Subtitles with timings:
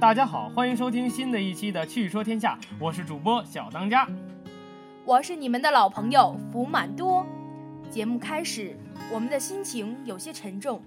[0.00, 4.08] 大家好，欢迎收听新的一期的《趣说天下》，我是主播小当家，
[5.04, 7.26] 我是你们的老朋友福满多。
[7.90, 8.74] 节目开始，
[9.12, 10.80] 我们的心情有些沉重，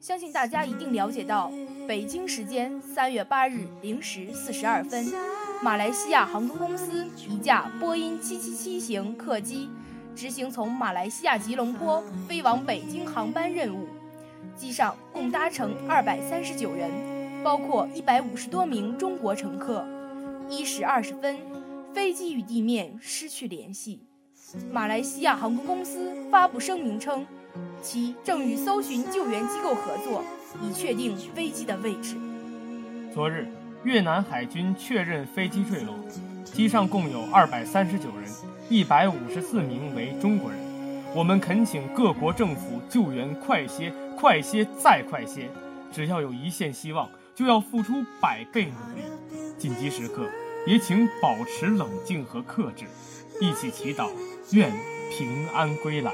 [0.00, 1.52] 相信大家一定了解到，
[1.86, 5.06] 北京时间三月八日零时四十二分，
[5.62, 9.70] 马来西亚航空公司一架波音七七七型客机
[10.16, 13.86] 执行从马来西亚吉隆坡飞往北京航班任务。
[14.56, 16.90] 机上共搭乘二百三十九人，
[17.42, 19.86] 包括一百五十多名中国乘客。
[20.48, 21.36] 一时二十分，
[21.92, 24.00] 飞机与地面失去联系。
[24.72, 27.26] 马来西亚航空公司发布声明称，
[27.82, 30.24] 其正与搜寻救援机构合作，
[30.62, 32.16] 以确定飞机的位置。
[33.12, 33.46] 昨日，
[33.84, 35.94] 越南海军确认飞机坠落，
[36.44, 38.30] 机上共有二百三十九人，
[38.70, 40.58] 一百五十四名为中国人。
[41.14, 43.92] 我们恳请各国政府救援快些。
[44.16, 45.48] 快些，再快些！
[45.92, 47.08] 只要有一线希望，
[47.38, 49.04] 就要付出百倍努力。
[49.56, 50.28] 紧急时刻，
[50.66, 52.84] 也请保持冷静和克制，
[53.40, 54.10] 一起祈祷，
[54.50, 54.72] 愿
[55.12, 56.12] 平安归来。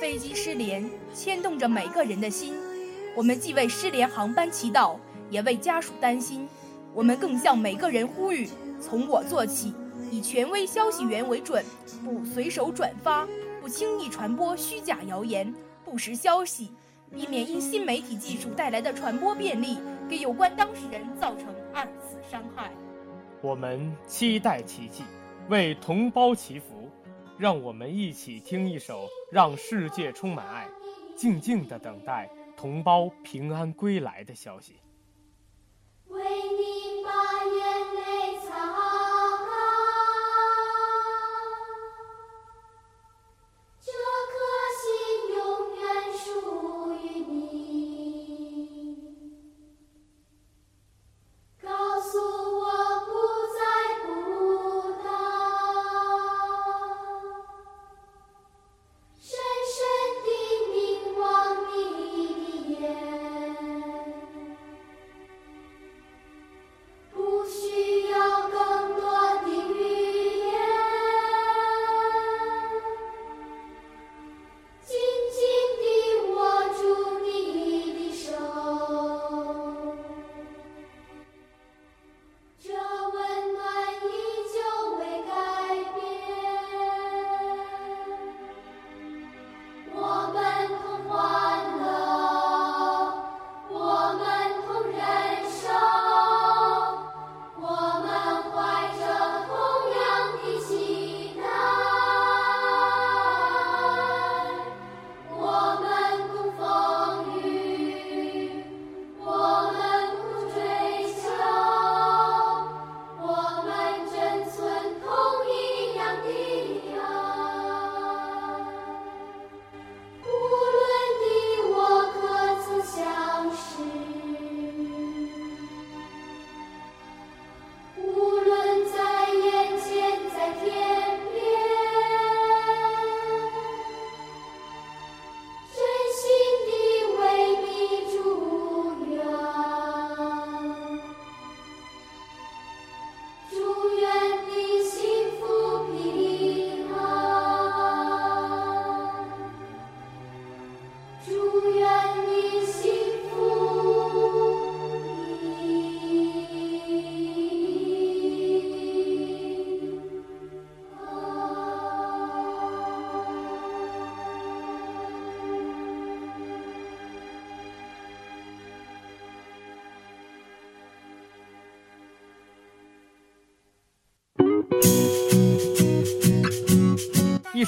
[0.00, 2.54] 飞机失联，牵动着每个人的心。
[3.14, 4.96] 我们既为失联航班祈祷，
[5.30, 6.48] 也为家属担心。
[6.92, 8.48] 我们更向每个人呼吁：
[8.80, 9.72] 从我做起，
[10.10, 11.64] 以权威消息源为准，
[12.02, 13.28] 不随手转发，
[13.60, 15.54] 不轻易传播虚假谣言。
[15.84, 16.72] 不实消息，
[17.14, 19.78] 避免因新媒体技术带来的传播便利，
[20.10, 22.72] 给有关当事人造成二次伤害。
[23.40, 25.04] 我们期待奇迹，
[25.48, 26.90] 为同胞祈福。
[27.38, 30.68] 让我们一起听一首《让世界充满爱》，
[31.18, 34.74] 静静的等待同胞平安归来的消息。
[36.08, 36.20] 为
[36.58, 36.69] 你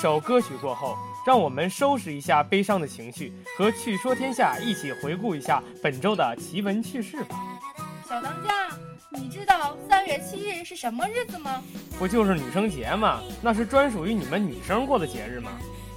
[0.03, 7.41] 首歌曲过后，让我们收拾一下悲伤的情绪，和趣说天下一起回顾一下本周的奇闻趣事吧。
[8.09, 8.69] 小当家，
[9.11, 11.63] 你知道三月七日是什么日子吗？
[12.01, 13.21] 不就是女生节吗？
[13.41, 15.53] 那是专属于你们女生过的节日吗？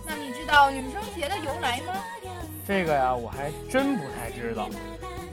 [0.06, 1.96] 那你知道女生节的由来吗？
[2.68, 4.70] 这个呀，我还真不太知道。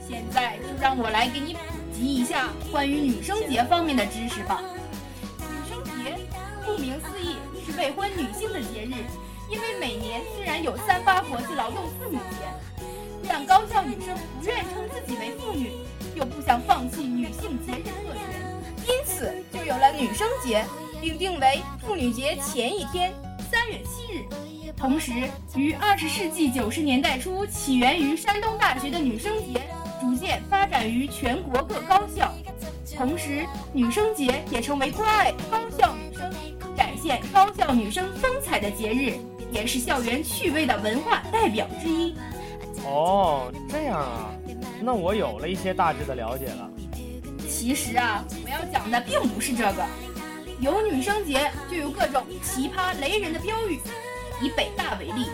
[0.07, 1.59] 现在就让我来给你普
[1.93, 4.63] 及一下关于女生节方面的知识吧。
[5.37, 6.17] 女生节，
[6.65, 7.22] 顾名思义。
[7.77, 8.93] 未婚女性的节日，
[9.49, 12.85] 因为每年虽然有三八国际劳动妇女节，
[13.27, 15.71] 但高校女生不愿称自己为妇女，
[16.15, 20.63] 又不想放弃女性节日特权，因此就有了女生节，
[21.01, 23.13] 并定为妇女节前一天，
[23.51, 24.23] 三月七日。
[24.75, 25.11] 同时，
[25.55, 29.61] 于二十世纪九十年代初起源于山东大学的女生节，
[30.01, 32.33] 逐渐发展于全国各高校。
[32.97, 35.95] 同时，女生节也成为关爱高校、
[37.03, 39.17] 现高校女生风采的节日，
[39.51, 42.15] 也是校园趣味的文化代表之一。
[42.85, 44.33] 哦，这样啊，
[44.79, 46.69] 那我有了一些大致的了解了。
[47.49, 49.85] 其实啊，我要讲的并不是这个。
[50.61, 53.81] 有女生节，就有各种奇葩雷人的标语。
[54.41, 55.25] 以北大为例，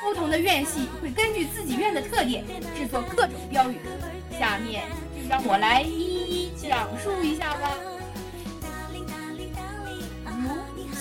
[0.00, 2.44] 不同的院系会根据自己院的特点
[2.76, 3.78] 制作各种标语。
[4.38, 4.84] 下面
[5.20, 7.72] 就让我来一一讲述一下吧。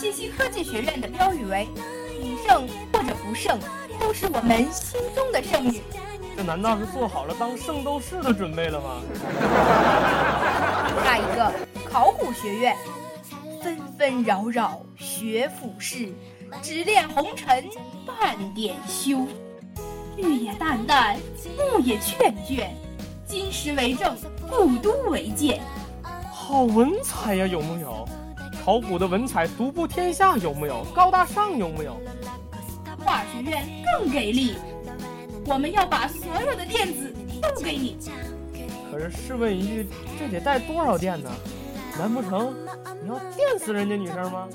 [0.07, 1.67] 信息科技学院的标语为
[2.17, 3.59] “你胜或者不胜，
[3.99, 5.81] 都是我们心中的圣女”。
[6.33, 9.01] 这难道是做好了当圣斗士的准备了吗？
[11.03, 11.51] 下一个
[11.91, 12.73] 考古学院，
[13.61, 16.13] 纷纷扰扰学府事，
[16.61, 17.65] 只恋红尘
[18.05, 19.27] 半点羞。
[20.15, 21.17] 玉也淡淡，
[21.57, 22.69] 木也倦倦，
[23.25, 24.15] 金石为证，
[24.49, 25.61] 故都为鉴。
[26.31, 28.07] 好文采呀，有木有？
[28.67, 30.83] 考古的文采独步天下，有木有？
[30.93, 31.97] 高大上，有木有？
[32.99, 34.57] 化学院更给力，
[35.45, 37.97] 我们要把所有的电子都给你。
[38.91, 39.87] 可是试问一句，
[40.19, 41.31] 这得带多少电呢？
[41.97, 42.53] 难不成
[43.01, 44.49] 你要电死人家女生吗？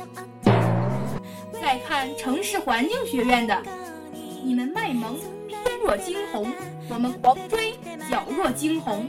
[1.55, 3.62] 再看城市环境学院的，
[4.44, 5.17] 你们卖萌
[5.49, 6.53] 翩若惊鸿，
[6.91, 7.79] 我们狂追
[8.11, 9.08] 皎若惊鸿。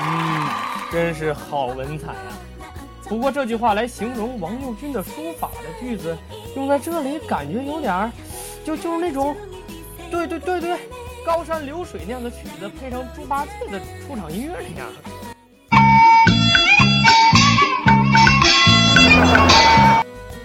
[0.00, 0.48] 嗯，
[0.90, 2.34] 真是好文采啊！
[3.10, 6.16] 不过这句话来形容王右军的书法的句子，
[6.54, 8.12] 用在这里感觉有点儿，
[8.64, 9.36] 就就是那种，
[10.12, 10.78] 对对对对，
[11.26, 14.88] 高山流水那样的曲子，配上猪八戒的出场音乐那样。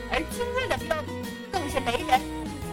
[0.10, 2.20] 而今日的标语更是雷人，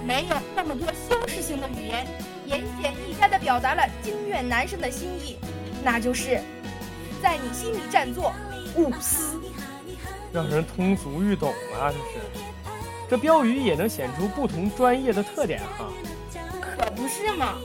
[0.07, 2.07] 没有那么多修饰性的语言，
[2.47, 5.37] 言简意赅地表达了京院男生的心意，
[5.85, 6.41] 那就是
[7.23, 8.33] 在你心里占座，
[8.77, 9.39] 勿私。
[10.33, 11.93] 让人通俗易懂啊！
[11.93, 12.21] 这是，
[13.11, 15.89] 这标语也能显出不同专业的特点哈。
[16.61, 17.59] 可不是嘛，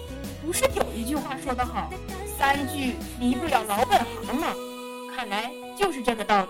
[0.45, 1.89] 不是有一句话说得好，
[2.37, 4.47] 三句离不了老本行吗？
[5.15, 6.49] 看来就是这个道理。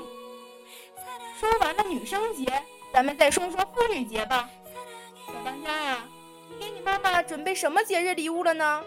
[1.40, 2.52] 说完了女生节，
[2.92, 4.50] 咱们再说说妇女节吧。
[5.28, 5.98] 小当家呀，
[6.50, 8.82] 你给你妈妈准备什么节日礼物了呢？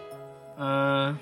[0.57, 1.17] 嗯、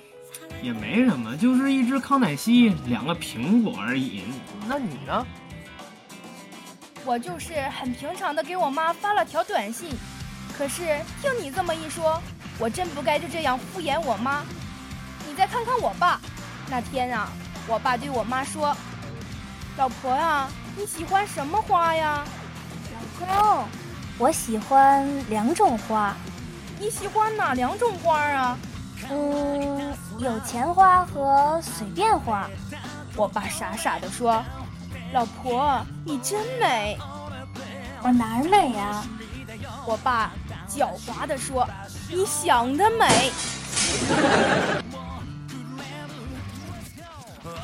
[0.60, 4.24] 也没什么，就是一只康乃馨，两个苹果而已。
[4.66, 5.24] 那你呢？
[7.04, 9.96] 我就是很平常的给我妈发了条短信，
[10.56, 12.20] 可是听你这么一说，
[12.58, 14.42] 我真不该就这样敷衍我妈。
[15.26, 16.20] 你再看看我爸，
[16.68, 17.28] 那天啊，
[17.66, 18.76] 我爸对我妈说
[19.78, 22.24] ：“老婆呀，你喜欢什么花呀？
[23.18, 23.64] 老公，
[24.18, 26.14] 我喜欢两种花，
[26.78, 28.58] 你喜欢哪两种花啊
[29.08, 32.48] 嗯，有钱花和随便花。？”
[33.16, 34.44] 我爸傻傻的说
[35.12, 36.96] ：“老婆，你真美。
[38.02, 39.04] 我哪儿美啊？”
[39.86, 40.32] 我爸
[40.68, 41.68] 狡猾的说
[42.08, 43.30] ：“你想得美。”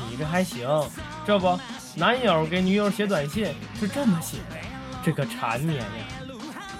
[0.09, 0.67] 你这还行，
[1.25, 1.57] 这不，
[1.95, 4.57] 男友给女友写短信是这么写的，
[5.03, 5.85] 这个缠绵呀！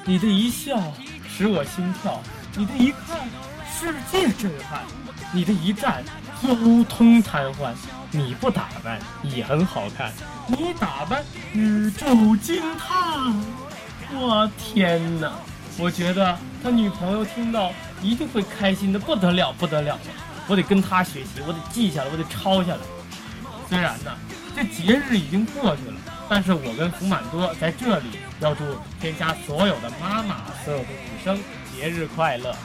[0.06, 0.82] 你的一笑
[1.28, 2.20] 使我心跳，
[2.56, 3.28] 你的一看
[3.72, 4.82] 世界震撼，
[5.32, 6.04] 你的一站
[6.42, 6.50] 交
[6.86, 7.74] 通瘫痪。
[8.12, 10.12] 你不打扮也很好看，
[10.48, 11.24] 你打扮
[11.54, 13.34] 宇宙惊叹。
[14.14, 15.32] 我天哪！
[15.78, 17.72] 我觉得他女朋友听到
[18.02, 20.02] 一定会开心的不得了，不得了了。
[20.48, 22.80] 我得跟他学习，我得记下来，我得抄下来。
[23.70, 24.12] 虽然呢，
[24.56, 25.94] 这节日已经过去了，
[26.30, 28.64] 但是我跟福满多在这里要祝
[29.02, 31.38] 天下所有的妈妈、所有的女生
[31.76, 32.56] 节日快乐。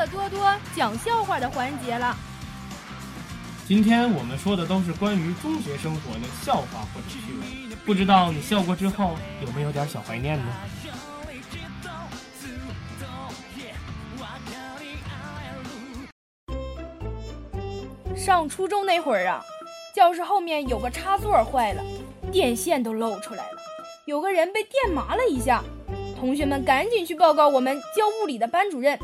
[0.00, 2.16] 乐多多讲笑话的环节了。
[3.68, 9.14] 今天我们说的都是关于中学生活的笑话或者趣闻，不知道你笑过之后
[9.44, 10.44] 有没有点小怀念呢？
[18.16, 19.42] 上初中那会儿啊，
[19.94, 21.82] 教室后面有个插座坏了，
[22.32, 23.58] 电线都露出来了，
[24.06, 25.62] 有个人被电麻了一下，
[26.18, 28.98] 同学们赶紧去报告我们教物理的班主任。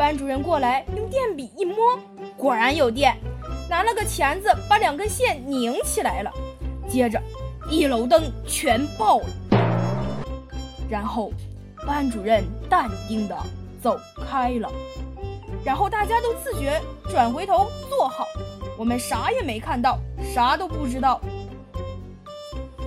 [0.00, 1.76] 班主任过来用电笔一摸，
[2.34, 3.14] 果然有电，
[3.68, 6.32] 拿了个钳子把两根线拧起来了，
[6.88, 7.20] 接着
[7.68, 9.26] 一楼灯全爆了，
[10.88, 11.30] 然后
[11.86, 13.36] 班主任淡定的
[13.82, 14.72] 走开了。
[15.62, 16.80] 然后大家都自觉
[17.10, 18.26] 转回头坐好，
[18.78, 19.98] 我们啥也没看到，
[20.34, 21.20] 啥都不知道。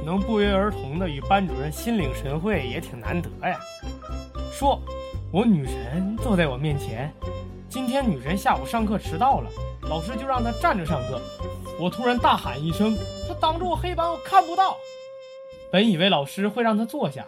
[0.04, 3.60] 能不约而同的与班主任心领神会也挺难得呀。
[4.52, 4.82] 说，
[5.34, 7.12] 我女神坐在我面前，
[7.68, 9.50] 今天女神下午上课迟到了，
[9.90, 11.20] 老师就让她站着上课。
[11.80, 12.96] 我突然大喊一声，
[13.28, 14.78] 她挡着我黑板，我看不到。
[15.72, 17.26] 本以为老师会让她坐下，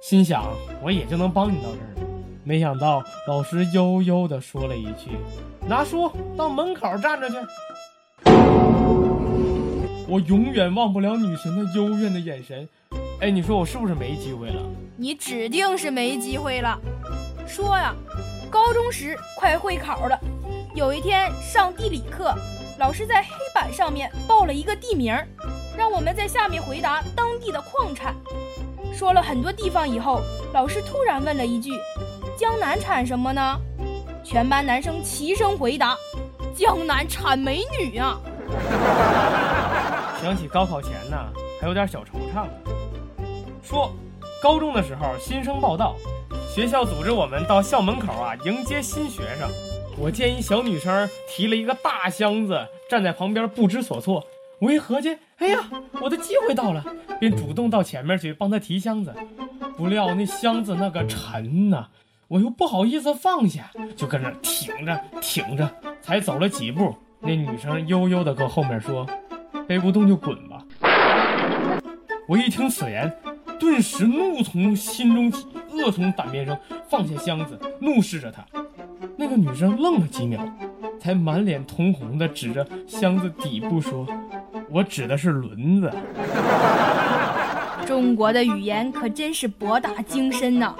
[0.00, 0.44] 心想
[0.80, 2.02] 我也就能帮你到这儿了。
[2.44, 5.18] 没想到老师悠悠地说了一句
[5.68, 7.34] ：“拿书到门口站着去。”
[10.06, 12.68] 我永远忘不了女神那幽怨的眼神。
[13.20, 14.62] 哎，你说我是不是没机会了？
[14.96, 16.78] 你指定是没机会了。
[17.48, 17.94] 说呀，
[18.50, 20.20] 高中时快会考了，
[20.74, 22.34] 有一天上地理课，
[22.78, 25.16] 老师在黑板上面报了一个地名，
[25.76, 28.14] 让我们在下面回答当地的矿产。
[28.92, 30.20] 说了很多地方以后，
[30.52, 31.72] 老师突然问了一句
[32.36, 33.58] ：“江南产什么呢？”
[34.22, 35.96] 全班男生齐声回答
[36.54, 38.18] ：“江南产美女呀！”
[40.20, 41.16] 想起高考前呢，
[41.60, 42.46] 还有点小惆怅。
[43.62, 43.90] 说，
[44.42, 45.94] 高中的时候新生报道，
[46.58, 49.48] 学校组织我们到校门口啊迎接新学生。
[49.96, 54.26] 我见一小女生提了一个大箱子，站在旁边不知所措。
[54.58, 55.70] 我一合计，哎呀，
[56.02, 56.84] 我的机会到了，
[57.20, 59.14] 便主动到前面去帮她提箱子。
[59.76, 61.86] 不料那箱子那个沉呐，
[62.26, 65.70] 我又不好意思放下，就跟那挺着挺着，
[66.02, 69.06] 才走了几步，那女生悠悠地搁后面说。
[69.68, 70.64] 背不动就滚吧！
[72.26, 73.16] 我一听此言，
[73.60, 75.46] 顿时怒从心中起，
[75.78, 76.58] 恶从胆边生，
[76.88, 78.44] 放下箱子，怒视着他。
[79.16, 80.40] 那个女生愣了几秒，
[81.00, 84.06] 才满脸通红的指着箱子底部说
[84.70, 85.90] ：“我指的是轮子。”
[87.86, 90.74] 中国的语言可真是博大精深呐，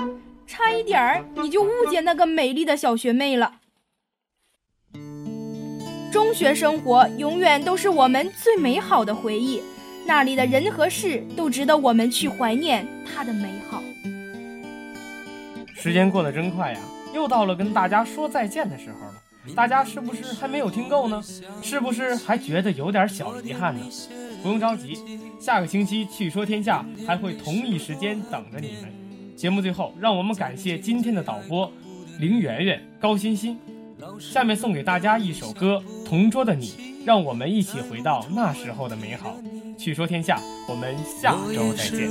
[0.47, 3.55] 差一点儿你就误解那个美丽的小学妹了。
[6.13, 9.63] 中学生活永远都是我们最美好的回忆，
[10.07, 13.83] 那里的人和事都值得我们去怀念它的美好。
[15.89, 16.79] 时间过得真快呀，
[17.15, 19.15] 又到了跟大家说再见的时候了。
[19.57, 21.23] 大家是不是还没有听够呢？
[21.63, 23.81] 是不是还觉得有点小遗憾呢？
[24.43, 24.99] 不用着急，
[25.41, 29.35] 下个星期《趣说天下》还会同一时间等着你们。
[29.35, 31.73] 节目最后，让我们感谢今天的导播
[32.21, 33.59] 林媛媛、高欣欣。
[34.21, 36.67] 下面送给大家一首歌《同桌的你》，
[37.07, 39.35] 让我们一起回到那时候的美好。
[39.79, 42.11] 趣说天下，我们下周再见。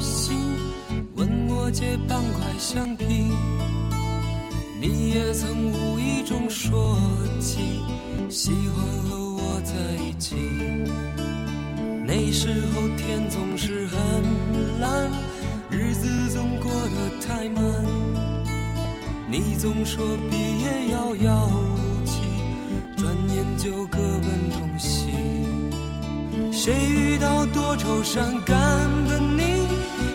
[0.00, 0.36] 心，
[1.16, 3.04] 问我借半块橡皮。
[4.80, 6.96] 你也曾无意中说
[7.40, 7.80] 起，
[8.28, 10.36] 喜欢和我在一起。
[12.06, 13.98] 那时候天总是很
[14.80, 15.10] 蓝，
[15.70, 17.62] 日子总过得太慢。
[19.30, 22.22] 你总说毕业遥遥无期，
[22.96, 25.08] 转眼就各奔东西。
[26.50, 28.56] 谁遇到多愁善感
[29.06, 29.57] 的你？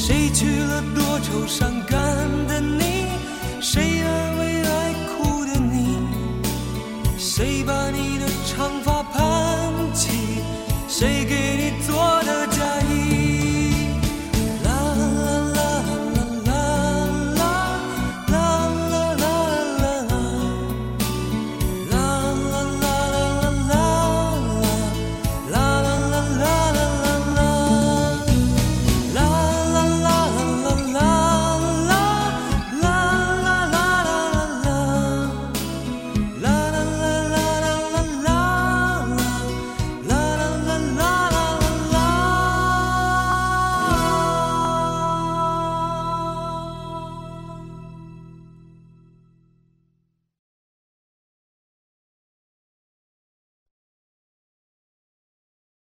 [0.00, 1.98] 谁娶了多愁善感
[2.46, 3.08] 的你？
[3.60, 5.98] 谁安慰爱哭的你？
[7.18, 8.97] 谁把你的长发？